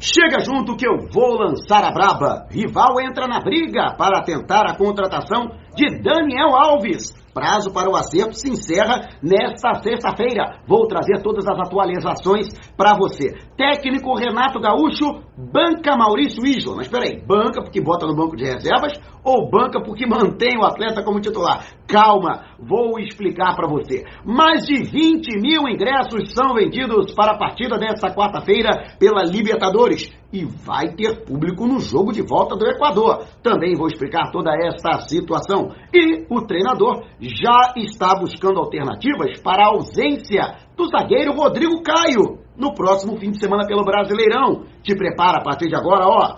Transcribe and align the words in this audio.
Chega 0.00 0.42
junto 0.42 0.76
que 0.76 0.88
eu 0.88 0.96
vou 1.12 1.36
lançar 1.38 1.84
a 1.84 1.92
braba. 1.92 2.46
Rival 2.50 2.98
entra 3.02 3.28
na 3.28 3.38
briga 3.38 3.94
para 3.98 4.22
tentar 4.22 4.64
a 4.66 4.74
contratação 4.74 5.50
de 5.74 6.02
Daniel 6.02 6.54
Alves. 6.54 7.18
Prazo 7.32 7.72
para 7.72 7.88
o 7.88 7.94
acerto 7.94 8.34
se 8.34 8.50
encerra 8.50 9.08
nesta 9.22 9.74
sexta-feira. 9.74 10.58
Vou 10.66 10.86
trazer 10.88 11.22
todas 11.22 11.46
as 11.46 11.58
atualizações 11.60 12.48
para 12.76 12.96
você. 12.96 13.32
Técnico 13.56 14.16
Renato 14.16 14.58
Gaúcho, 14.58 15.22
banca 15.36 15.96
Maurício 15.96 16.44
Isla. 16.44 16.74
Mas 16.76 16.88
peraí, 16.88 17.24
banca 17.24 17.62
porque 17.62 17.80
bota 17.80 18.04
no 18.04 18.16
banco 18.16 18.36
de 18.36 18.44
reservas 18.44 18.94
ou 19.22 19.48
banca 19.48 19.80
porque 19.80 20.06
mantém 20.06 20.58
o 20.58 20.64
atleta 20.64 21.04
como 21.04 21.20
titular? 21.20 21.64
Calma, 21.86 22.46
vou 22.58 22.98
explicar 22.98 23.54
para 23.54 23.68
você. 23.68 24.04
Mais 24.24 24.64
de 24.64 24.82
20 24.82 25.40
mil 25.40 25.68
ingressos 25.68 26.32
são 26.32 26.54
vendidos 26.54 27.14
para 27.14 27.32
a 27.32 27.38
partida 27.38 27.78
desta 27.78 28.12
quarta-feira 28.12 28.96
pela 28.98 29.22
Libertadores 29.22 30.10
e 30.32 30.44
vai 30.44 30.94
ter 30.94 31.24
público 31.24 31.66
no 31.66 31.80
jogo 31.80 32.12
de 32.12 32.22
volta 32.22 32.56
do 32.56 32.66
Equador. 32.66 33.24
Também 33.42 33.74
vou 33.74 33.88
explicar 33.88 34.30
toda 34.30 34.50
essa 34.54 35.00
situação. 35.08 35.72
E 35.92 36.26
o 36.28 36.42
treinador 36.42 37.04
já 37.20 37.74
está 37.76 38.14
buscando 38.14 38.60
alternativas 38.60 39.40
para 39.40 39.64
a 39.64 39.70
ausência 39.70 40.56
do 40.76 40.86
zagueiro 40.88 41.32
Rodrigo 41.32 41.82
Caio 41.82 42.38
no 42.56 42.74
próximo 42.74 43.16
fim 43.18 43.30
de 43.30 43.40
semana 43.40 43.66
pelo 43.66 43.84
Brasileirão. 43.84 44.64
Te 44.82 44.94
prepara 44.94 45.38
a 45.38 45.42
partir 45.42 45.68
de 45.68 45.76
agora, 45.76 46.04
ó. 46.06 46.34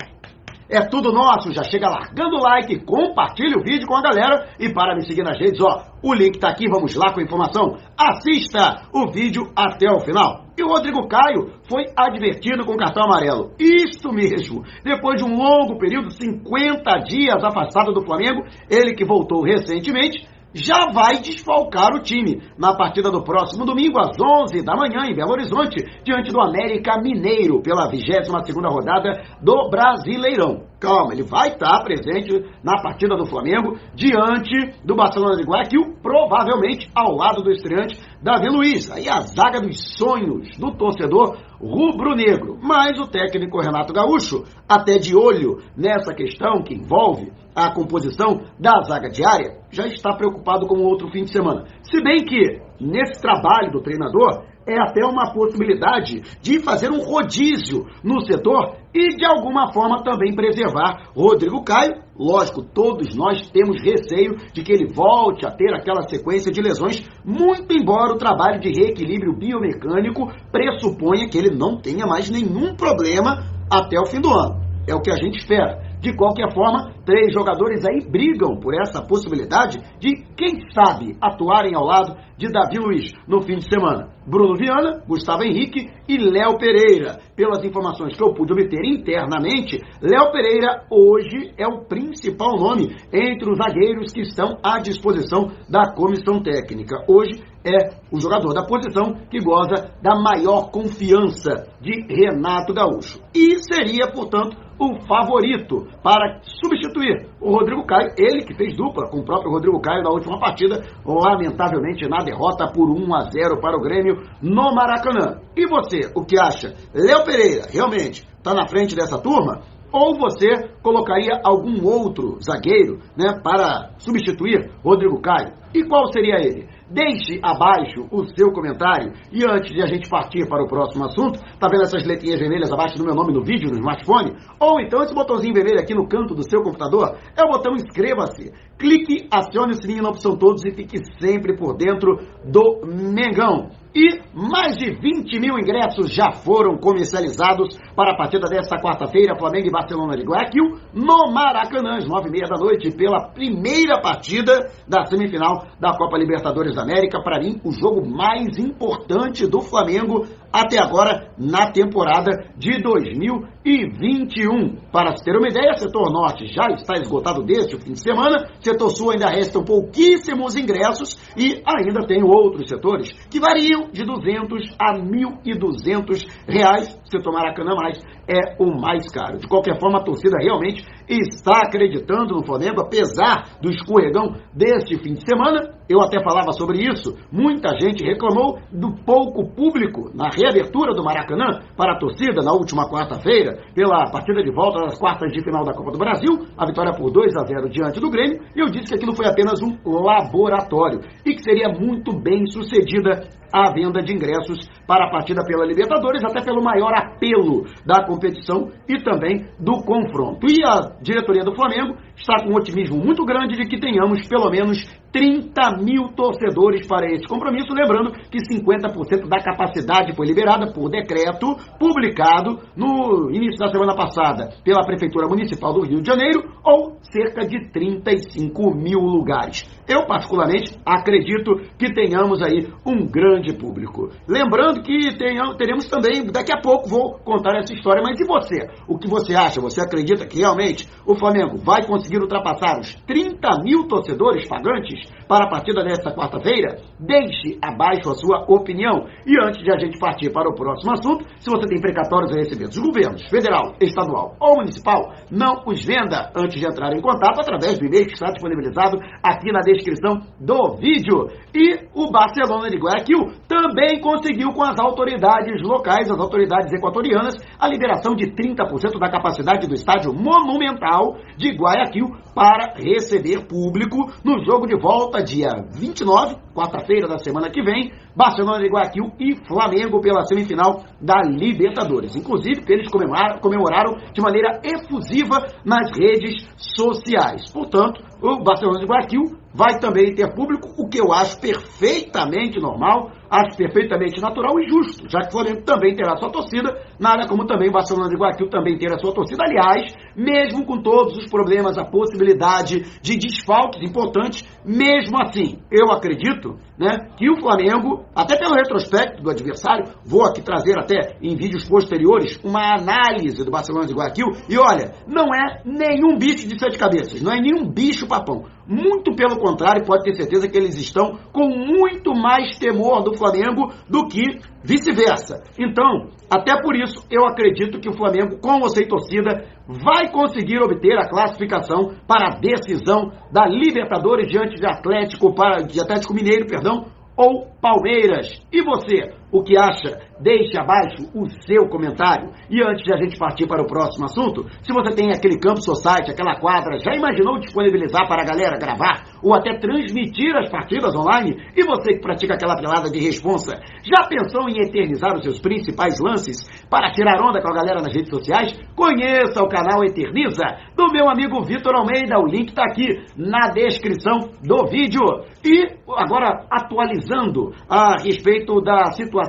É 0.70 0.80
tudo 0.88 1.12
nosso, 1.12 1.52
já 1.52 1.62
chega 1.64 1.86
largando 1.86 2.36
o 2.36 2.42
like, 2.42 2.82
compartilha 2.86 3.58
o 3.58 3.62
vídeo 3.62 3.86
com 3.86 3.94
a 3.94 4.00
galera 4.00 4.48
e 4.58 4.72
para 4.72 4.94
me 4.94 5.04
seguir 5.04 5.22
nas 5.22 5.38
redes, 5.38 5.60
ó, 5.60 5.84
o 6.02 6.14
link 6.14 6.38
tá 6.38 6.48
aqui, 6.48 6.66
vamos 6.66 6.94
lá 6.94 7.12
com 7.12 7.20
a 7.20 7.22
informação. 7.22 7.76
Assista 7.94 8.88
o 8.90 9.12
vídeo 9.12 9.52
até 9.54 9.92
o 9.92 10.00
final. 10.00 10.41
E 10.56 10.62
o 10.62 10.68
Rodrigo 10.68 11.08
Caio 11.08 11.52
foi 11.68 11.84
advertido 11.96 12.64
com 12.64 12.76
cartão 12.76 13.04
amarelo. 13.04 13.52
Isso 13.58 14.12
mesmo. 14.12 14.62
Depois 14.84 15.22
de 15.22 15.24
um 15.24 15.36
longo 15.36 15.78
período, 15.78 16.10
50 16.10 16.90
dias 17.08 17.42
afastado 17.42 17.92
do 17.92 18.04
Flamengo, 18.04 18.42
ele 18.68 18.94
que 18.94 19.04
voltou 19.04 19.42
recentemente, 19.42 20.28
já 20.54 20.92
vai 20.92 21.18
desfalcar 21.18 21.94
o 21.94 22.02
time 22.02 22.42
na 22.58 22.76
partida 22.76 23.10
do 23.10 23.24
próximo 23.24 23.64
domingo 23.64 23.98
às 23.98 24.16
11 24.20 24.62
da 24.62 24.76
manhã 24.76 25.06
em 25.08 25.14
Belo 25.14 25.32
Horizonte, 25.32 25.82
diante 26.04 26.30
do 26.30 26.40
América 26.40 27.00
Mineiro, 27.00 27.62
pela 27.62 27.90
22ª 27.90 28.70
rodada 28.70 29.22
do 29.40 29.70
Brasileirão. 29.70 30.71
Calma, 30.82 31.12
ele 31.12 31.22
vai 31.22 31.50
estar 31.50 31.80
presente 31.84 32.44
na 32.60 32.82
partida 32.82 33.16
do 33.16 33.24
Flamengo 33.24 33.78
diante 33.94 34.74
do 34.84 34.96
Barcelona 34.96 35.36
de 35.36 35.44
Guayaquil, 35.44 35.94
provavelmente 36.02 36.90
ao 36.92 37.14
lado 37.14 37.40
do 37.40 37.52
estreante 37.52 37.96
Davi 38.20 38.48
Luiz. 38.48 38.90
Aí 38.90 39.08
a 39.08 39.20
zaga 39.20 39.60
dos 39.60 39.96
sonhos 39.96 40.48
do 40.58 40.72
torcedor 40.72 41.38
rubro-negro. 41.60 42.58
Mas 42.60 42.98
o 42.98 43.06
técnico 43.06 43.60
Renato 43.60 43.92
Gaúcho, 43.92 44.42
até 44.68 44.98
de 44.98 45.14
olho 45.14 45.58
nessa 45.76 46.12
questão 46.12 46.64
que 46.64 46.74
envolve 46.74 47.30
a 47.54 47.70
composição 47.72 48.40
da 48.58 48.82
zaga 48.82 49.08
diária, 49.08 49.58
já 49.70 49.86
está 49.86 50.16
preocupado 50.16 50.66
com 50.66 50.82
outro 50.82 51.08
fim 51.12 51.22
de 51.22 51.32
semana. 51.32 51.64
Se 51.84 52.02
bem 52.02 52.24
que, 52.24 52.60
nesse 52.80 53.22
trabalho 53.22 53.70
do 53.70 53.80
treinador, 53.80 54.46
é 54.66 54.80
até 54.80 55.04
uma 55.04 55.32
possibilidade 55.32 56.22
de 56.40 56.60
fazer 56.60 56.90
um 56.90 57.02
rodízio 57.02 57.86
no 58.02 58.20
setor 58.20 58.76
e, 58.94 59.16
de 59.16 59.24
alguma 59.24 59.72
forma, 59.72 60.02
também 60.02 60.34
preservar 60.34 61.10
Rodrigo 61.14 61.62
Caio. 61.64 62.02
Lógico, 62.16 62.62
todos 62.62 63.14
nós 63.14 63.50
temos 63.50 63.82
receio 63.82 64.36
de 64.52 64.62
que 64.62 64.72
ele 64.72 64.92
volte 64.92 65.46
a 65.46 65.50
ter 65.50 65.74
aquela 65.74 66.02
sequência 66.02 66.52
de 66.52 66.60
lesões, 66.60 67.02
muito 67.24 67.72
embora 67.72 68.12
o 68.12 68.18
trabalho 68.18 68.60
de 68.60 68.68
reequilíbrio 68.68 69.36
biomecânico 69.36 70.30
pressuponha 70.50 71.28
que 71.28 71.38
ele 71.38 71.56
não 71.56 71.80
tenha 71.80 72.06
mais 72.06 72.30
nenhum 72.30 72.74
problema 72.74 73.44
até 73.70 73.98
o 73.98 74.06
fim 74.06 74.20
do 74.20 74.28
ano. 74.28 74.60
É 74.86 74.94
o 74.94 75.00
que 75.00 75.10
a 75.10 75.16
gente 75.16 75.38
espera. 75.38 75.91
De 76.02 76.12
qualquer 76.16 76.52
forma, 76.52 76.92
três 77.06 77.32
jogadores 77.32 77.84
aí 77.86 78.04
brigam 78.04 78.58
por 78.58 78.74
essa 78.74 79.00
possibilidade 79.00 79.78
de, 80.00 80.24
quem 80.36 80.68
sabe, 80.74 81.16
atuarem 81.20 81.76
ao 81.76 81.84
lado 81.84 82.16
de 82.36 82.50
Davi 82.50 82.76
Luiz 82.76 83.12
no 83.28 83.40
fim 83.40 83.54
de 83.54 83.68
semana. 83.68 84.10
Bruno 84.26 84.56
Viana, 84.56 85.00
Gustavo 85.06 85.44
Henrique 85.44 85.88
e 86.08 86.18
Léo 86.18 86.58
Pereira. 86.58 87.20
Pelas 87.36 87.64
informações 87.64 88.16
que 88.16 88.22
eu 88.22 88.34
pude 88.34 88.52
obter 88.52 88.84
internamente, 88.84 89.78
Léo 90.00 90.32
Pereira 90.32 90.84
hoje 90.90 91.54
é 91.56 91.68
o 91.68 91.84
principal 91.84 92.56
nome 92.56 92.96
entre 93.12 93.48
os 93.48 93.58
zagueiros 93.58 94.12
que 94.12 94.22
estão 94.22 94.58
à 94.60 94.80
disposição 94.80 95.52
da 95.68 95.92
comissão 95.92 96.42
técnica. 96.42 97.04
Hoje 97.08 97.44
é 97.64 97.94
o 98.10 98.20
jogador 98.20 98.52
da 98.52 98.66
posição 98.66 99.14
que 99.30 99.38
goza 99.38 99.92
da 100.02 100.16
maior 100.16 100.70
confiança 100.72 101.68
de 101.80 102.06
Renato 102.08 102.74
Gaúcho. 102.74 103.20
E 103.32 103.56
seria, 103.60 104.10
portanto, 104.10 104.56
o 104.82 105.00
favorito 105.06 105.86
para 106.02 106.40
substituir 106.42 107.28
o 107.40 107.52
Rodrigo 107.52 107.86
Caio, 107.86 108.12
ele 108.18 108.44
que 108.44 108.54
fez 108.54 108.76
dupla 108.76 109.08
com 109.08 109.20
o 109.20 109.24
próprio 109.24 109.52
Rodrigo 109.52 109.80
Caio 109.80 110.02
na 110.02 110.10
última 110.10 110.38
partida, 110.38 110.82
lamentavelmente 111.04 112.08
na 112.08 112.18
derrota 112.18 112.66
por 112.72 112.90
1 112.90 113.14
a 113.14 113.20
0 113.30 113.60
para 113.60 113.76
o 113.76 113.80
Grêmio 113.80 114.22
no 114.42 114.74
Maracanã. 114.74 115.40
E 115.56 115.66
você, 115.66 116.10
o 116.14 116.24
que 116.24 116.38
acha? 116.38 116.74
Léo 116.94 117.24
Pereira 117.24 117.66
realmente 117.70 118.26
está 118.36 118.52
na 118.54 118.66
frente 118.66 118.96
dessa 118.96 119.18
turma? 119.18 119.62
Ou 119.92 120.16
você 120.18 120.48
colocaria 120.82 121.40
algum 121.44 121.86
outro 121.86 122.38
zagueiro 122.42 123.00
né, 123.14 123.38
para 123.44 123.90
substituir 123.98 124.70
Rodrigo 124.82 125.20
Caio? 125.20 125.52
E 125.74 125.84
qual 125.84 126.10
seria 126.10 126.36
ele? 126.36 126.66
Deixe 126.92 127.40
abaixo 127.42 128.06
o 128.10 128.26
seu 128.36 128.52
comentário. 128.52 129.12
E 129.32 129.42
antes 129.44 129.72
de 129.72 129.82
a 129.82 129.86
gente 129.86 130.10
partir 130.10 130.46
para 130.46 130.62
o 130.62 130.68
próximo 130.68 131.06
assunto, 131.06 131.40
tá 131.58 131.66
vendo 131.70 131.84
essas 131.84 132.06
letrinhas 132.06 132.38
vermelhas 132.38 132.70
abaixo 132.70 132.98
do 132.98 133.04
meu 133.04 133.14
nome 133.14 133.32
no 133.32 133.42
vídeo, 133.42 133.70
no 133.70 133.78
smartphone? 133.78 134.36
Ou 134.60 134.78
então 134.78 135.02
esse 135.02 135.14
botãozinho 135.14 135.54
vermelho 135.54 135.80
aqui 135.80 135.94
no 135.94 136.06
canto 136.06 136.34
do 136.34 136.42
seu 136.42 136.62
computador? 136.62 137.16
É 137.34 137.42
o 137.42 137.50
botão 137.50 137.72
inscreva-se. 137.72 138.52
Clique, 138.78 139.26
acione 139.32 139.72
o 139.72 139.82
sininho 139.82 140.02
na 140.02 140.10
opção 140.10 140.36
todos 140.36 140.64
e 140.66 140.70
fique 140.70 140.98
sempre 141.18 141.56
por 141.56 141.74
dentro 141.76 142.18
do 142.44 142.82
Mengão. 142.84 143.70
E 143.94 144.22
mais 144.32 144.78
de 144.78 144.90
20 144.90 145.38
mil 145.38 145.58
ingressos 145.58 146.14
já 146.14 146.32
foram 146.32 146.78
comercializados 146.78 147.76
para 147.94 148.12
a 148.12 148.16
partida 148.16 148.48
desta 148.48 148.80
quarta-feira, 148.80 149.36
Flamengo 149.36 149.68
e 149.68 149.70
Barcelona 149.70 150.16
de 150.16 150.24
Guayaquil, 150.24 150.78
no 150.94 151.30
Maracanã, 151.30 151.98
às 151.98 152.08
nove 152.08 152.28
e 152.28 152.32
meia 152.32 152.48
da 152.48 152.56
noite, 152.56 152.90
pela 152.96 153.28
primeira 153.28 154.00
partida 154.00 154.70
da 154.88 155.04
semifinal 155.04 155.66
da 155.78 155.94
Copa 155.94 156.16
Libertadores 156.16 156.74
da 156.74 156.82
América. 156.82 157.22
Para 157.22 157.38
mim, 157.38 157.60
o 157.62 157.70
jogo 157.70 158.08
mais 158.08 158.58
importante 158.58 159.46
do 159.46 159.60
Flamengo 159.60 160.26
até 160.52 160.78
agora 160.78 161.32
na 161.38 161.72
temporada 161.72 162.52
de 162.56 162.82
2021. 162.82 164.90
Para 164.92 165.16
se 165.16 165.24
ter 165.24 165.34
uma 165.36 165.48
ideia, 165.48 165.72
setor 165.74 166.12
norte 166.12 166.46
já 166.46 166.66
está 166.74 166.98
esgotado 166.98 167.42
desde 167.42 167.76
o 167.76 167.80
fim 167.80 167.92
de 167.92 168.02
semana, 168.02 168.48
setor 168.60 168.90
sul 168.90 169.12
ainda 169.12 169.30
restam 169.30 169.64
pouquíssimos 169.64 170.54
ingressos 170.56 171.16
e 171.36 171.62
ainda 171.64 172.06
tem 172.06 172.22
outros 172.22 172.68
setores 172.68 173.10
que 173.30 173.40
variam 173.40 173.88
de 173.90 174.04
200 174.04 174.76
a 174.78 174.92
1.200 174.98 176.26
reais. 176.46 177.00
Setor 177.04 177.32
Maracanã 177.32 177.74
mais 177.74 177.98
é 178.28 178.56
o 178.58 178.78
mais 178.78 179.10
caro. 179.10 179.38
De 179.38 179.48
qualquer 179.48 179.80
forma, 179.80 179.98
a 179.98 180.04
torcida 180.04 180.36
realmente 180.40 180.84
está 181.08 181.62
acreditando 181.66 182.34
no 182.34 182.44
Flamengo, 182.44 182.80
apesar 182.80 183.58
do 183.60 183.70
escorregão 183.70 184.34
deste 184.54 184.96
fim 184.98 185.14
de 185.14 185.24
semana. 185.28 185.81
Eu 185.88 186.00
até 186.00 186.22
falava 186.22 186.52
sobre 186.52 186.78
isso. 186.78 187.16
Muita 187.30 187.68
gente 187.80 188.04
reclamou 188.04 188.58
do 188.72 188.94
pouco 189.04 189.48
público 189.54 190.10
na 190.14 190.28
reabertura 190.28 190.92
do 190.94 191.04
Maracanã 191.04 191.60
para 191.76 191.94
a 191.94 191.98
torcida 191.98 192.42
na 192.42 192.52
última 192.52 192.88
quarta-feira, 192.88 193.58
pela 193.74 194.10
partida 194.10 194.42
de 194.42 194.50
volta 194.50 194.80
das 194.80 194.98
quartas 194.98 195.32
de 195.32 195.42
final 195.42 195.64
da 195.64 195.72
Copa 195.72 195.92
do 195.92 195.98
Brasil, 195.98 196.46
a 196.56 196.66
vitória 196.66 196.92
por 196.92 197.10
2 197.10 197.36
a 197.36 197.44
0 197.44 197.68
diante 197.68 198.00
do 198.00 198.10
Grêmio, 198.10 198.40
e 198.54 198.60
eu 198.60 198.66
disse 198.66 198.88
que 198.88 198.94
aquilo 198.94 199.14
foi 199.14 199.26
apenas 199.26 199.60
um 199.62 199.76
laboratório 199.84 201.00
e 201.24 201.34
que 201.34 201.42
seria 201.42 201.68
muito 201.68 202.12
bem 202.18 202.46
sucedida 202.46 203.28
a 203.52 203.70
venda 203.70 204.02
de 204.02 204.14
ingressos 204.14 204.66
para 204.86 205.06
a 205.06 205.10
partida 205.10 205.44
pela 205.44 205.66
Libertadores, 205.66 206.24
até 206.24 206.42
pelo 206.42 206.64
maior 206.64 206.92
apelo 206.94 207.66
da 207.84 208.04
competição 208.06 208.70
e 208.88 208.96
também 209.02 209.46
do 209.60 209.82
confronto. 209.84 210.46
E 210.50 210.64
a 210.64 210.96
diretoria 211.02 211.44
do 211.44 211.54
Flamengo 211.54 211.96
está 212.16 212.42
com 212.42 212.50
um 212.50 212.56
otimismo 212.56 212.96
muito 212.96 213.24
grande 213.24 213.56
de 213.56 213.68
que 213.68 213.78
tenhamos 213.78 214.26
pelo 214.28 214.50
menos 214.50 214.84
30 215.12 215.82
mil 215.82 216.08
torcedores 216.16 216.86
para 216.86 217.06
esse 217.12 217.26
compromisso, 217.26 217.74
lembrando 217.74 218.12
que 218.30 218.38
50% 218.38 219.28
da 219.28 219.42
capacidade 219.42 220.16
foi 220.16 220.26
liberada 220.26 220.72
por 220.72 220.88
decreto 220.90 221.54
publicado 221.78 222.60
no 222.74 223.30
início 223.30 223.58
da 223.58 223.68
semana 223.70 223.94
passada 223.94 224.48
pela 224.64 224.84
Prefeitura 224.86 225.28
Municipal 225.28 225.74
do 225.74 225.84
Rio 225.84 226.00
de 226.00 226.08
Janeiro, 226.08 226.42
ou 226.64 226.96
cerca 227.02 227.46
de 227.46 227.70
35 227.70 228.74
mil 228.74 229.00
lugares. 229.00 229.68
Eu, 229.86 230.06
particularmente, 230.06 230.78
acredito 230.86 231.56
que 231.78 231.92
tenhamos 231.92 232.40
aí 232.40 232.68
um 232.86 233.04
grande 233.06 233.52
público. 233.52 234.08
Lembrando 234.26 234.82
que 234.82 235.16
tenham, 235.18 235.54
teremos 235.56 235.84
também, 235.86 236.24
daqui 236.24 236.52
a 236.52 236.60
pouco 236.60 236.88
vou 236.88 237.18
contar 237.18 237.58
essa 237.58 237.74
história, 237.74 238.02
mas 238.02 238.18
e 238.18 238.24
você? 238.24 238.70
O 238.88 238.96
que 238.96 239.08
você 239.08 239.34
acha? 239.34 239.60
Você 239.60 239.80
acredita 239.80 240.26
que 240.26 240.38
realmente 240.38 240.88
o 241.04 241.14
Flamengo 241.14 241.58
vai 241.58 241.84
conseguir 241.86 242.01
ultrapassar 242.22 242.80
os 242.80 242.94
30 243.06 243.62
mil 243.62 243.86
torcedores 243.86 244.46
pagantes 244.48 245.00
para 245.32 245.46
a 245.46 245.48
partida 245.48 245.82
desta 245.82 246.12
quarta-feira? 246.12 246.76
Deixe 247.00 247.56
abaixo 247.64 248.10
a 248.10 248.14
sua 248.14 248.44
opinião. 248.52 249.08
E 249.24 249.32
antes 249.42 249.64
de 249.64 249.72
a 249.72 249.78
gente 249.78 249.98
partir 249.98 250.30
para 250.30 250.46
o 250.46 250.54
próximo 250.54 250.92
assunto, 250.92 251.24
se 251.40 251.48
você 251.48 251.66
tem 251.68 251.80
precatórios 251.80 252.30
a 252.32 252.36
receber 252.36 252.68
dos 252.68 252.76
governos 252.76 253.22
federal, 253.30 253.72
estadual 253.80 254.36
ou 254.38 254.56
municipal, 254.56 255.14
não 255.30 255.62
os 255.64 255.82
venda 255.86 256.30
antes 256.36 256.60
de 256.60 256.66
entrar 256.66 256.92
em 256.92 257.00
contato 257.00 257.40
através 257.40 257.78
do 257.78 257.86
e-mail 257.86 258.04
que 258.08 258.12
está 258.12 258.26
disponibilizado 258.26 258.98
aqui 259.22 259.50
na 259.50 259.60
descrição 259.60 260.20
do 260.38 260.76
vídeo. 260.76 261.28
E 261.54 261.80
o 261.94 262.12
Barcelona 262.12 262.68
de 262.68 262.76
Guayaquil 262.76 263.32
também 263.48 264.02
conseguiu 264.02 264.52
com 264.52 264.62
as 264.62 264.78
autoridades 264.78 265.62
locais, 265.62 266.10
as 266.10 266.20
autoridades 266.20 266.70
equatorianas, 266.74 267.36
a 267.58 267.68
liberação 267.68 268.14
de 268.14 268.26
30% 268.32 269.00
da 269.00 269.08
capacidade 269.08 269.66
do 269.66 269.72
estádio 269.72 270.12
monumental 270.12 271.16
de 271.38 271.56
Guayaquil 271.56 272.20
para 272.34 272.74
receber 272.76 273.46
público 273.46 274.12
no 274.22 274.44
jogo 274.44 274.66
de 274.66 274.78
volta 274.78 275.21
dia 275.22 275.48
29, 275.74 276.36
quarta-feira 276.54 277.08
da 277.08 277.18
semana 277.18 277.50
que 277.50 277.62
vem, 277.62 277.92
Barcelona 278.14 278.58
de 278.58 278.68
Guayaquil 278.68 279.12
e 279.18 279.36
Flamengo 279.46 280.00
pela 280.00 280.22
semifinal 280.24 280.84
da 281.00 281.22
Libertadores. 281.22 282.14
Inclusive, 282.16 282.62
eles 282.68 282.90
comemoraram, 282.90 283.38
comemoraram 283.40 283.96
de 284.12 284.20
maneira 284.20 284.60
efusiva 284.62 285.46
nas 285.64 285.90
redes 285.96 286.46
sociais. 286.56 287.50
Portanto, 287.50 288.02
o 288.22 288.42
Barcelona 288.42 288.80
de 288.80 288.86
Guayaquil 288.86 289.41
vai 289.54 289.78
também 289.78 290.14
ter 290.14 290.32
público, 290.34 290.68
o 290.76 290.88
que 290.88 290.98
eu 290.98 291.12
acho 291.12 291.40
perfeitamente 291.40 292.58
normal, 292.58 293.10
acho 293.30 293.56
perfeitamente 293.56 294.20
natural 294.20 294.60
e 294.60 294.68
justo, 294.68 295.08
já 295.08 295.20
que 295.20 295.28
o 295.28 295.32
Flamengo 295.32 295.62
também 295.62 295.94
terá 295.94 296.16
sua 296.16 296.30
torcida, 296.30 296.68
nada 297.00 297.26
como 297.26 297.46
também 297.46 297.70
o 297.70 297.72
Barcelona 297.72 298.10
de 298.10 298.16
Guayaquil 298.16 298.50
também 298.50 298.76
terá 298.76 298.98
sua 298.98 299.14
torcida. 299.14 299.42
Aliás, 299.46 299.94
mesmo 300.14 300.66
com 300.66 300.82
todos 300.82 301.16
os 301.16 301.30
problemas, 301.30 301.78
a 301.78 301.84
possibilidade 301.84 302.82
de 303.00 303.16
desfalques 303.16 303.82
importantes, 303.82 304.44
mesmo 304.64 305.16
assim, 305.22 305.58
eu 305.70 305.90
acredito 305.90 306.58
né, 306.78 307.08
que 307.16 307.30
o 307.30 307.40
Flamengo, 307.40 308.04
até 308.14 308.36
pelo 308.36 308.54
retrospecto 308.54 309.22
do 309.22 309.30
adversário, 309.30 309.86
vou 310.04 310.24
aqui 310.24 310.42
trazer 310.42 310.78
até 310.78 311.16
em 311.22 311.34
vídeos 311.34 311.64
posteriores 311.64 312.38
uma 312.44 312.74
análise 312.74 313.44
do 313.44 313.50
Barcelona 313.50 313.86
de 313.86 313.94
Guayaquil, 313.94 314.26
e 314.48 314.58
olha, 314.58 314.92
não 315.06 315.34
é 315.34 315.62
nenhum 315.64 316.18
bicho 316.18 316.46
de 316.46 316.58
sete 316.58 316.78
cabeças, 316.78 317.22
não 317.22 317.32
é 317.32 317.40
nenhum 317.40 317.70
bicho 317.70 318.06
papão. 318.06 318.44
Muito 318.66 319.14
pelo 319.16 319.38
contrário, 319.42 319.84
pode 319.84 320.04
ter 320.04 320.14
certeza 320.14 320.48
que 320.48 320.56
eles 320.56 320.78
estão 320.78 321.18
com 321.32 321.48
muito 321.48 322.14
mais 322.14 322.56
temor 322.58 323.02
do 323.02 323.16
Flamengo 323.16 323.72
do 323.88 324.06
que 324.06 324.22
vice-versa. 324.64 325.42
Então, 325.58 326.08
até 326.30 326.60
por 326.62 326.76
isso, 326.76 327.04
eu 327.10 327.26
acredito 327.26 327.80
que 327.80 327.88
o 327.88 327.96
Flamengo, 327.96 328.38
com 328.40 328.60
ou 328.60 328.68
sem 328.68 328.86
torcida, 328.86 329.44
vai 329.66 330.10
conseguir 330.10 330.58
obter 330.62 330.96
a 330.98 331.08
classificação 331.08 331.94
para 332.06 332.28
a 332.28 332.38
decisão 332.38 333.10
da 333.32 333.46
Libertadores 333.46 334.28
diante 334.28 334.54
de 334.54 334.66
Atlético, 334.66 335.34
para, 335.34 335.62
de 335.62 335.80
Atlético 335.80 336.14
Mineiro, 336.14 336.46
perdão, 336.46 336.86
ou 337.16 337.48
Palmeiras. 337.60 338.28
E 338.52 338.62
você, 338.62 339.12
o 339.32 339.42
que 339.42 339.56
acha? 339.56 339.98
Deixe 340.20 340.56
abaixo 340.58 341.08
o 341.14 341.26
seu 341.40 341.66
comentário. 341.68 342.30
E 342.50 342.62
antes 342.62 342.84
de 342.84 342.92
a 342.92 342.98
gente 342.98 343.18
partir 343.18 343.46
para 343.46 343.62
o 343.62 343.66
próximo 343.66 344.04
assunto, 344.04 344.44
se 344.62 344.72
você 344.72 344.94
tem 344.94 345.10
aquele 345.10 345.38
campo 345.38 345.62
society, 345.62 346.12
aquela 346.12 346.38
quadra, 346.38 346.78
já 346.78 346.94
imaginou 346.94 347.40
disponibilizar 347.40 348.06
para 348.06 348.22
a 348.22 348.26
galera 348.26 348.58
gravar 348.58 349.02
ou 349.22 349.34
até 349.34 349.58
transmitir 349.58 350.36
as 350.36 350.50
partidas 350.50 350.94
online? 350.94 351.34
E 351.56 351.64
você 351.64 351.94
que 351.94 352.00
pratica 352.00 352.34
aquela 352.34 352.56
pelada 352.56 352.90
de 352.90 353.00
responsa, 353.00 353.56
já 353.82 354.06
pensou 354.06 354.48
em 354.48 354.60
eternizar 354.60 355.16
os 355.16 355.24
seus 355.24 355.40
principais 355.40 355.98
lances 355.98 356.44
para 356.68 356.92
tirar 356.92 357.18
onda 357.22 357.40
com 357.40 357.48
a 357.48 357.56
galera 357.56 357.80
nas 357.80 357.94
redes 357.94 358.10
sociais? 358.10 358.52
Conheça 358.76 359.42
o 359.42 359.48
canal 359.48 359.82
Eterniza 359.82 360.44
do 360.76 360.92
meu 360.92 361.08
amigo 361.08 361.42
Vitor 361.42 361.74
Almeida. 361.74 362.18
O 362.18 362.26
link 362.26 362.50
está 362.50 362.64
aqui 362.64 362.86
na 363.16 363.48
descrição 363.48 364.30
do 364.44 364.66
vídeo. 364.68 365.00
E 365.42 365.66
agora 365.96 366.46
atualizando 366.50 367.52
a 367.68 367.96
respeito 368.02 368.60
da 368.60 368.92
situação 368.92 369.21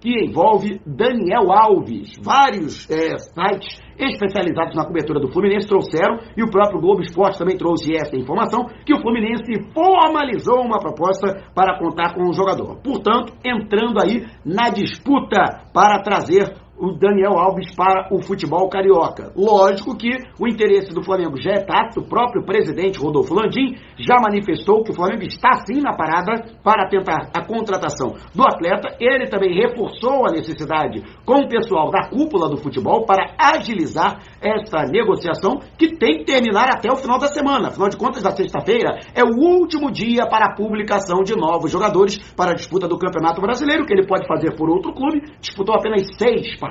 que 0.00 0.26
envolve 0.26 0.80
Daniel 0.86 1.50
Alves. 1.52 2.14
Vários 2.22 2.88
é, 2.90 3.16
sites 3.18 3.80
especializados 3.98 4.74
na 4.74 4.86
cobertura 4.86 5.20
do 5.20 5.30
Fluminense 5.30 5.68
trouxeram, 5.68 6.18
e 6.36 6.42
o 6.42 6.50
próprio 6.50 6.80
Globo 6.80 7.02
Esporte 7.02 7.38
também 7.38 7.56
trouxe 7.56 7.94
essa 7.94 8.16
informação, 8.16 8.66
que 8.84 8.94
o 8.94 9.00
Fluminense 9.00 9.52
formalizou 9.74 10.60
uma 10.62 10.78
proposta 10.78 11.44
para 11.54 11.78
contar 11.78 12.14
com 12.14 12.28
o 12.28 12.32
jogador. 12.32 12.80
Portanto, 12.82 13.32
entrando 13.44 13.98
aí 14.02 14.26
na 14.44 14.70
disputa 14.70 15.68
para 15.72 16.02
trazer 16.02 16.54
o 16.80 16.92
Daniel 16.92 17.38
Alves 17.38 17.74
para 17.74 18.08
o 18.10 18.22
futebol 18.22 18.68
carioca. 18.70 19.30
Lógico 19.36 19.94
que 19.96 20.08
o 20.40 20.48
interesse 20.48 20.94
do 20.94 21.02
Flamengo 21.02 21.40
já 21.40 21.52
é 21.52 21.60
tácito, 21.60 22.00
o 22.00 22.08
próprio 22.08 22.42
presidente 22.42 22.98
Rodolfo 22.98 23.34
Landim 23.34 23.76
já 23.98 24.16
manifestou 24.18 24.82
que 24.82 24.90
o 24.90 24.94
Flamengo 24.94 25.22
está 25.22 25.52
sim 25.66 25.80
na 25.82 25.94
parada 25.94 26.42
para 26.64 26.88
tentar 26.88 27.30
a 27.36 27.44
contratação 27.44 28.14
do 28.34 28.42
atleta. 28.42 28.96
Ele 28.98 29.26
também 29.28 29.54
reforçou 29.54 30.26
a 30.26 30.32
necessidade 30.32 31.02
com 31.26 31.34
o 31.34 31.48
pessoal 31.48 31.90
da 31.90 32.08
cúpula 32.08 32.48
do 32.48 32.56
futebol 32.56 33.04
para 33.04 33.34
agilizar 33.38 34.18
essa 34.40 34.90
negociação 34.90 35.58
que 35.76 35.96
tem 35.96 36.18
que 36.18 36.24
terminar 36.24 36.70
até 36.70 36.90
o 36.90 36.96
final 36.96 37.18
da 37.18 37.26
semana. 37.26 37.68
Afinal 37.68 37.90
de 37.90 37.98
contas, 37.98 38.22
na 38.22 38.30
sexta-feira 38.30 38.98
é 39.14 39.22
o 39.22 39.36
último 39.36 39.90
dia 39.90 40.26
para 40.26 40.46
a 40.46 40.54
publicação 40.54 41.22
de 41.22 41.36
novos 41.36 41.70
jogadores 41.70 42.18
para 42.32 42.52
a 42.52 42.54
disputa 42.54 42.88
do 42.88 42.98
Campeonato 42.98 43.40
Brasileiro, 43.42 43.84
que 43.84 43.92
ele 43.92 44.06
pode 44.06 44.26
fazer 44.26 44.56
por 44.56 44.70
outro 44.70 44.94
clube. 44.94 45.22
Disputou 45.40 45.74
apenas 45.74 46.06
seis 46.16 46.56
partidas 46.58 46.69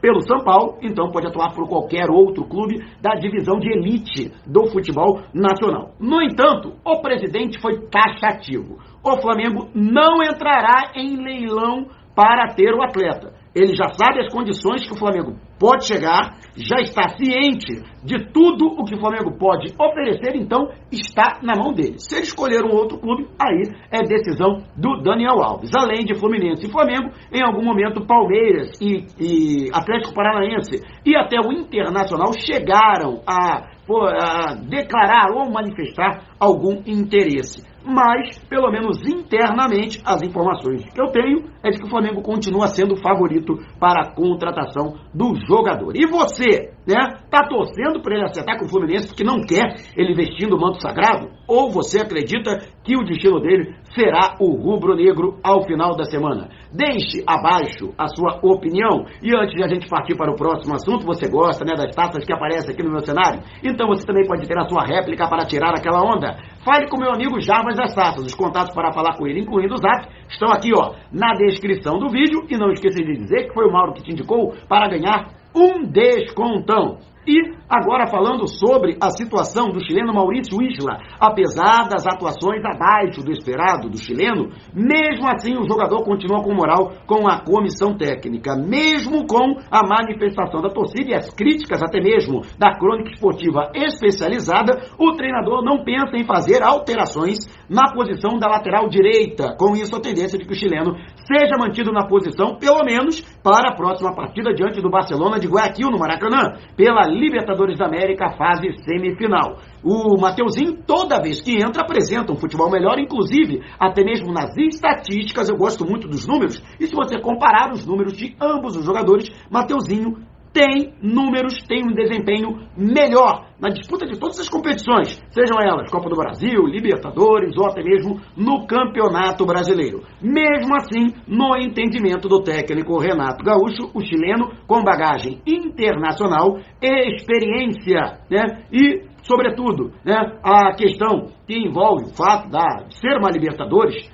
pelo 0.00 0.20
São 0.22 0.42
Paulo, 0.44 0.78
então 0.82 1.12
pode 1.12 1.28
atuar 1.28 1.54
por 1.54 1.68
qualquer 1.68 2.10
outro 2.10 2.44
clube 2.44 2.84
da 3.00 3.14
divisão 3.14 3.58
de 3.60 3.70
elite 3.70 4.32
do 4.44 4.66
futebol 4.66 5.22
nacional. 5.32 5.92
No 6.00 6.20
entanto, 6.20 6.74
o 6.84 7.00
presidente 7.00 7.60
foi 7.60 7.86
taxativo. 7.88 8.78
O 9.04 9.16
Flamengo 9.20 9.68
não 9.74 10.22
entrará 10.22 10.92
em 10.96 11.16
leilão 11.16 11.86
para 12.16 12.52
ter 12.54 12.74
o 12.74 12.82
atleta. 12.82 13.41
Ele 13.54 13.74
já 13.74 13.88
sabe 13.92 14.20
as 14.20 14.32
condições 14.32 14.86
que 14.86 14.94
o 14.94 14.98
Flamengo 14.98 15.36
pode 15.58 15.86
chegar, 15.86 16.38
já 16.56 16.80
está 16.80 17.08
ciente 17.16 17.82
de 18.02 18.32
tudo 18.32 18.66
o 18.66 18.84
que 18.84 18.94
o 18.94 18.98
Flamengo 18.98 19.36
pode 19.38 19.72
oferecer, 19.78 20.34
então 20.34 20.70
está 20.90 21.38
na 21.42 21.54
mão 21.54 21.72
dele. 21.72 21.98
Se 21.98 22.14
ele 22.14 22.24
escolher 22.24 22.64
um 22.64 22.74
outro 22.74 22.98
clube, 22.98 23.28
aí 23.38 23.62
é 23.90 24.02
decisão 24.02 24.62
do 24.76 25.02
Daniel 25.02 25.42
Alves. 25.42 25.70
Além 25.74 26.04
de 26.04 26.14
Fluminense 26.14 26.66
e 26.66 26.70
Flamengo, 26.70 27.10
em 27.32 27.42
algum 27.42 27.62
momento 27.62 28.06
Palmeiras 28.06 28.72
e, 28.80 29.04
e 29.20 29.70
Atlético 29.72 30.14
Paranaense 30.14 30.82
e 31.04 31.14
até 31.14 31.36
o 31.38 31.52
Internacional 31.52 32.32
chegaram 32.32 33.20
a, 33.26 33.68
a 33.88 34.54
declarar 34.54 35.30
ou 35.34 35.50
manifestar 35.50 36.24
algum 36.40 36.82
interesse 36.86 37.71
mas, 37.84 38.38
pelo 38.48 38.70
menos 38.70 38.98
internamente, 39.06 40.00
as 40.04 40.22
informações 40.22 40.84
que 40.92 41.00
eu 41.00 41.08
tenho 41.08 41.44
é 41.62 41.70
de 41.70 41.78
que 41.78 41.86
o 41.86 41.90
Flamengo 41.90 42.22
continua 42.22 42.66
sendo 42.68 42.96
favorito 42.96 43.58
para 43.78 44.02
a 44.02 44.14
contratação 44.14 44.94
do 45.14 45.34
jogador. 45.46 45.92
E 45.96 46.06
você, 46.06 46.72
né, 46.86 46.96
tá 47.30 47.46
torcendo 47.48 48.00
para 48.02 48.14
ele 48.14 48.24
acertar 48.24 48.58
com 48.58 48.64
o 48.64 48.68
Fluminense 48.68 49.08
porque 49.08 49.24
não 49.24 49.40
quer 49.42 49.76
ele 49.96 50.14
vestindo 50.14 50.56
o 50.56 50.60
manto 50.60 50.80
sagrado? 50.80 51.30
Ou 51.48 51.70
você 51.70 52.00
acredita 52.00 52.58
que 52.84 52.96
o 52.96 53.04
destino 53.04 53.40
dele 53.40 53.74
será 53.94 54.36
o 54.40 54.56
rubro-negro 54.56 55.38
ao 55.42 55.62
final 55.62 55.96
da 55.96 56.04
semana? 56.04 56.48
Deixe 56.72 57.22
abaixo 57.26 57.92
a 57.98 58.06
sua 58.08 58.40
opinião. 58.42 59.04
E 59.22 59.36
antes 59.36 59.54
de 59.54 59.62
a 59.62 59.68
gente 59.68 59.88
partir 59.88 60.16
para 60.16 60.32
o 60.32 60.36
próximo 60.36 60.74
assunto, 60.74 61.04
você 61.04 61.28
gosta, 61.28 61.64
né, 61.64 61.74
das 61.76 61.94
taças 61.94 62.24
que 62.24 62.32
aparecem 62.32 62.72
aqui 62.72 62.82
no 62.82 62.90
meu 62.90 63.00
cenário? 63.00 63.42
Então 63.62 63.86
você 63.88 64.06
também 64.06 64.26
pode 64.26 64.46
ter 64.46 64.58
a 64.58 64.68
sua 64.68 64.84
réplica 64.84 65.28
para 65.28 65.44
tirar 65.44 65.70
aquela 65.70 66.02
onda. 66.02 66.36
Fale 66.64 66.88
com 66.88 66.98
meu 66.98 67.12
amigo 67.12 67.40
Jarbas 67.40 67.76
das 67.76 67.94
Taças. 67.94 68.24
Os 68.24 68.34
contatos 68.34 68.74
para 68.74 68.92
falar 68.92 69.16
com 69.16 69.26
ele, 69.26 69.40
incluindo 69.40 69.74
o 69.74 69.78
Zap, 69.78 70.08
estão 70.28 70.48
aqui, 70.48 70.70
ó, 70.74 70.94
na 71.12 71.34
descrição 71.34 71.98
do 71.98 72.08
vídeo. 72.08 72.46
E 72.48 72.56
não 72.56 72.70
esqueça 72.70 73.02
de 73.02 73.16
dizer 73.16 73.48
que 73.48 73.54
foi 73.54 73.66
o 73.66 73.72
Mauro 73.72 73.92
que 73.92 74.02
te 74.02 74.12
indicou 74.12 74.54
para 74.68 74.88
ganhar 74.88 75.41
um 75.54 75.84
descontão. 75.84 76.98
E 77.24 77.38
agora 77.70 78.08
falando 78.08 78.48
sobre 78.48 78.96
a 79.00 79.08
situação 79.10 79.68
do 79.68 79.78
chileno 79.84 80.12
Maurício 80.12 80.60
Isla, 80.60 80.98
apesar 81.20 81.88
das 81.88 82.04
atuações 82.04 82.64
abaixo 82.64 83.22
do 83.22 83.30
esperado 83.30 83.88
do 83.88 83.96
chileno, 83.96 84.50
mesmo 84.74 85.28
assim 85.28 85.56
o 85.56 85.64
jogador 85.64 86.02
continua 86.02 86.42
com 86.42 86.52
moral 86.52 86.90
com 87.06 87.28
a 87.28 87.38
comissão 87.38 87.96
técnica, 87.96 88.56
mesmo 88.56 89.24
com 89.24 89.54
a 89.70 89.86
manifestação 89.86 90.60
da 90.60 90.68
torcida 90.68 91.10
e 91.10 91.14
as 91.14 91.30
críticas 91.32 91.80
até 91.80 92.00
mesmo 92.00 92.40
da 92.58 92.76
crônica 92.76 93.12
esportiva 93.12 93.70
especializada, 93.72 94.80
o 94.98 95.12
treinador 95.12 95.62
não 95.64 95.84
pensa 95.84 96.16
em 96.16 96.24
fazer 96.24 96.60
alterações 96.60 97.38
na 97.70 97.92
posição 97.94 98.36
da 98.36 98.48
lateral 98.48 98.88
direita. 98.88 99.54
Com 99.56 99.76
isso, 99.76 99.94
a 99.94 100.00
tendência 100.00 100.36
de 100.36 100.44
que 100.44 100.52
o 100.52 100.58
chileno 100.58 100.96
seja 101.32 101.56
mantido 101.58 101.90
na 101.90 102.06
posição, 102.06 102.56
pelo 102.56 102.84
menos 102.84 103.20
para 103.42 103.70
a 103.70 103.74
próxima 103.74 104.14
partida 104.14 104.52
diante 104.52 104.80
do 104.80 104.90
Barcelona 104.90 105.38
de 105.38 105.48
Guayaquil, 105.48 105.90
no 105.90 105.98
Maracanã, 105.98 106.52
pela 106.76 107.06
Libertadores 107.06 107.78
da 107.78 107.86
América, 107.86 108.36
fase 108.36 108.72
semifinal. 108.84 109.56
O 109.82 110.20
Mateuzinho, 110.20 110.82
toda 110.86 111.20
vez 111.20 111.40
que 111.40 111.56
entra, 111.56 111.82
apresenta 111.82 112.32
um 112.32 112.36
futebol 112.36 112.70
melhor, 112.70 112.98
inclusive, 112.98 113.62
até 113.80 114.04
mesmo 114.04 114.32
nas 114.32 114.56
estatísticas, 114.56 115.48
eu 115.48 115.56
gosto 115.56 115.84
muito 115.84 116.06
dos 116.06 116.26
números, 116.26 116.62
e 116.78 116.86
se 116.86 116.94
você 116.94 117.18
comparar 117.20 117.72
os 117.72 117.86
números 117.86 118.12
de 118.12 118.36
ambos 118.40 118.76
os 118.76 118.84
jogadores, 118.84 119.28
Mateuzinho 119.50 120.16
tem 120.52 120.92
números, 121.02 121.62
tem 121.66 121.82
um 121.82 121.94
desempenho 121.94 122.68
melhor 122.76 123.46
na 123.60 123.68
disputa 123.68 124.06
de 124.06 124.18
todas 124.18 124.40
as 124.40 124.48
competições, 124.48 125.22
sejam 125.30 125.56
elas 125.60 125.90
Copa 125.90 126.08
do 126.08 126.16
Brasil, 126.16 126.66
Libertadores 126.66 127.56
ou 127.56 127.66
até 127.66 127.82
mesmo 127.82 128.20
no 128.36 128.66
Campeonato 128.66 129.46
Brasileiro. 129.46 130.02
Mesmo 130.20 130.74
assim, 130.76 131.14
no 131.28 131.56
entendimento 131.56 132.28
do 132.28 132.42
técnico 132.42 132.98
Renato 132.98 133.44
Gaúcho, 133.44 133.90
o 133.94 134.00
chileno 134.00 134.50
com 134.66 134.82
bagagem 134.82 135.40
internacional, 135.46 136.58
experiência 136.80 138.18
né, 138.28 138.64
e 138.72 139.12
sobretudo, 139.22 139.92
né, 140.04 140.16
a 140.42 140.74
questão 140.74 141.28
que 141.46 141.56
envolve 141.56 142.10
o 142.10 142.14
fato 142.14 142.48
de 142.48 142.98
ser 142.98 143.16
uma 143.18 143.30
Libertadores, 143.30 144.10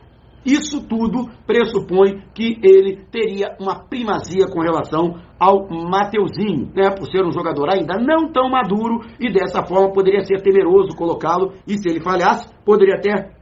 isso 0.52 0.80
tudo 0.86 1.28
pressupõe 1.46 2.22
que 2.34 2.58
ele 2.62 3.04
teria 3.10 3.56
uma 3.60 3.84
primazia 3.84 4.46
com 4.46 4.60
relação 4.60 5.16
ao 5.38 5.68
Mateuzinho, 5.68 6.70
né, 6.74 6.90
por 6.90 7.06
ser 7.10 7.24
um 7.24 7.32
jogador 7.32 7.68
ainda 7.72 7.98
não 7.98 8.32
tão 8.32 8.48
maduro 8.50 9.00
e 9.20 9.32
dessa 9.32 9.64
forma 9.64 9.92
poderia 9.92 10.24
ser 10.24 10.42
temeroso 10.42 10.96
colocá-lo 10.96 11.52
e 11.66 11.78
se 11.78 11.88
ele 11.88 12.00
falhasse, 12.00 12.48
poderia 12.64 12.96
até 12.96 13.38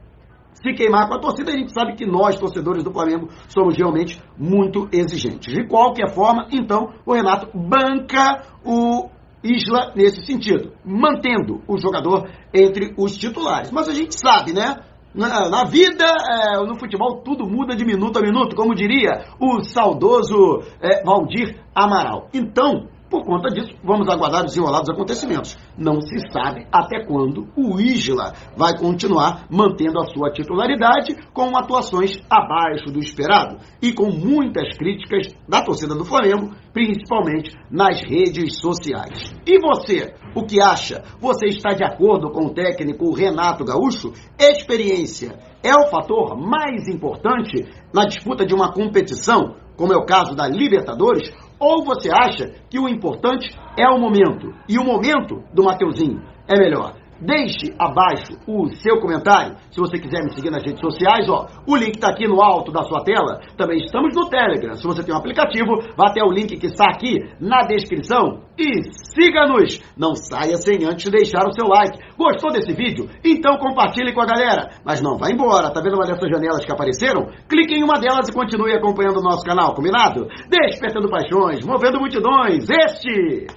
se 0.53 0.73
queimar 0.73 1.07
com 1.07 1.15
a 1.15 1.19
torcida. 1.19 1.51
A 1.51 1.57
gente 1.57 1.71
sabe 1.71 1.95
que 1.95 2.05
nós, 2.05 2.37
torcedores 2.37 2.83
do 2.83 2.91
Flamengo, 2.91 3.29
somos 3.47 3.75
realmente 3.77 4.21
muito 4.37 4.87
exigentes. 4.91 5.53
De 5.53 5.67
qualquer 5.67 6.13
forma, 6.13 6.47
então, 6.51 6.93
o 7.05 7.13
Renato 7.13 7.47
banca 7.55 8.43
o 8.65 9.09
Isla 9.43 9.93
nesse 9.95 10.25
sentido, 10.25 10.73
mantendo 10.83 11.61
o 11.67 11.77
jogador 11.77 12.27
entre 12.53 12.93
os 12.97 13.15
titulares. 13.15 13.71
Mas 13.71 13.87
a 13.87 13.93
gente 13.93 14.19
sabe, 14.19 14.51
né? 14.51 14.77
Na, 15.13 15.49
na 15.49 15.63
vida, 15.65 16.05
é, 16.05 16.57
no 16.65 16.77
futebol, 16.79 17.21
tudo 17.21 17.47
muda 17.47 17.75
de 17.75 17.83
minuto 17.83 18.19
a 18.19 18.21
minuto, 18.21 18.55
como 18.55 18.75
diria 18.75 19.25
o 19.39 19.61
saudoso 19.63 20.63
é, 20.81 21.03
Valdir 21.03 21.59
Amaral. 21.73 22.29
Então, 22.33 22.87
por 23.09 23.25
conta 23.25 23.49
disso, 23.49 23.73
vamos 23.83 24.09
aguardar 24.09 24.45
os 24.45 24.55
enrolados 24.55 24.89
acontecimentos. 24.89 25.57
Não 25.77 26.01
se 26.01 26.19
sabe 26.31 26.67
até 26.71 27.05
quando 27.05 27.47
o 27.55 27.79
Isla 27.79 28.33
vai 28.55 28.77
continuar 28.77 29.47
mantendo 29.49 29.99
a 29.99 30.07
sua 30.07 30.31
titularidade 30.31 31.15
com 31.33 31.55
atuações 31.57 32.17
abaixo 32.29 32.91
do 32.91 32.99
esperado 32.99 33.57
e 33.81 33.93
com 33.93 34.11
muitas 34.11 34.77
críticas 34.77 35.33
da 35.47 35.61
torcida 35.61 35.95
do 35.95 36.03
Flamengo, 36.03 36.53
principalmente 36.73 37.55
nas 37.71 38.01
redes 38.01 38.59
sociais. 38.59 39.33
E 39.45 39.57
você, 39.59 40.13
o 40.35 40.45
que 40.45 40.61
acha? 40.61 41.03
Você 41.19 41.47
está 41.47 41.73
de 41.73 41.83
acordo 41.83 42.29
com 42.31 42.47
o 42.47 42.53
técnico 42.53 43.13
Renato 43.13 43.63
Gaúcho? 43.63 44.11
Experiência 44.37 45.37
é 45.63 45.73
o 45.73 45.89
fator 45.89 46.37
mais 46.37 46.87
importante 46.87 47.65
na 47.93 48.05
disputa 48.05 48.45
de 48.45 48.53
uma 48.53 48.71
competição, 48.71 49.55
como 49.75 49.93
é 49.93 49.97
o 49.97 50.05
caso 50.05 50.35
da 50.35 50.47
Libertadores? 50.47 51.31
Ou 51.59 51.83
você 51.83 52.09
acha 52.11 52.53
que 52.69 52.79
o 52.79 52.87
importante 52.87 53.49
é 53.77 53.87
o 53.87 53.99
momento? 53.99 54.53
E 54.69 54.77
o 54.77 54.83
momento 54.83 55.43
do 55.53 55.63
Mateuzinho 55.63 56.21
é 56.47 56.57
melhor. 56.57 56.95
Deixe 57.19 57.73
abaixo 57.79 58.37
o 58.47 58.69
seu 58.75 58.99
comentário. 58.99 59.55
Se 59.71 59.79
você 59.79 59.97
quiser 59.97 60.23
me 60.23 60.33
seguir 60.33 60.51
nas 60.51 60.63
redes 60.63 60.79
sociais, 60.79 61.27
ó, 61.29 61.47
o 61.67 61.75
link 61.75 61.95
está 61.95 62.09
aqui 62.09 62.27
no 62.27 62.41
alto 62.41 62.71
da 62.71 62.83
sua 62.83 63.03
tela. 63.03 63.41
Também 63.57 63.79
estamos 63.79 64.15
no 64.15 64.29
Telegram. 64.29 64.75
Se 64.75 64.85
você 64.85 65.03
tem 65.03 65.13
um 65.13 65.17
aplicativo, 65.17 65.81
vá 65.97 66.09
até 66.09 66.23
o 66.23 66.31
link 66.31 66.57
que 66.57 66.67
está 66.67 66.85
aqui 66.85 67.17
na 67.39 67.63
descrição 67.63 68.41
e 68.57 68.83
siga-nos. 68.91 69.81
Não 69.97 70.15
saia 70.15 70.57
sem 70.57 70.85
antes 70.85 71.09
deixar 71.09 71.47
o 71.47 71.53
seu 71.53 71.67
like. 71.67 71.97
Gostou 72.17 72.51
desse 72.51 72.73
vídeo? 72.73 73.09
Então 73.23 73.57
compartilhe 73.57 74.13
com 74.13 74.21
a 74.21 74.25
galera. 74.25 74.69
Mas 74.85 75.01
não 75.01 75.17
vá 75.17 75.29
embora. 75.29 75.71
Tá 75.71 75.81
vendo 75.81 75.95
uma 75.95 76.05
dessas 76.05 76.29
janelas 76.29 76.63
que 76.63 76.71
apareceram? 76.71 77.27
Clique 77.49 77.73
em 77.73 77.83
uma 77.83 77.99
delas 77.99 78.29
e 78.29 78.33
continue 78.33 78.73
acompanhando 78.73 79.19
o 79.19 79.23
nosso 79.23 79.43
canal, 79.43 79.73
combinado? 79.73 80.27
Despertando 80.49 81.09
paixões, 81.09 81.65
movendo 81.65 81.99
multidões. 81.99 82.67
Este 82.69 83.47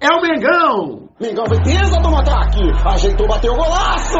é 0.00 0.08
o 0.14 0.22
Mengão! 0.22 1.09
Mengão 1.20 1.44
fez 1.46 1.90
do 1.90 2.16
ataque, 2.16 2.62
ajeitou, 2.82 3.28
bateu 3.28 3.52
o 3.52 3.56
golaço! 3.56 4.18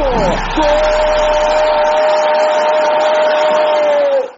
Gol! 0.57 2.00